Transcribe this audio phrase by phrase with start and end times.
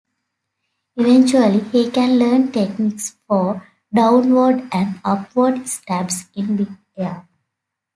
[0.95, 3.63] Eventually, he can learn techniques for
[3.93, 7.27] downward and upward stabs in midair.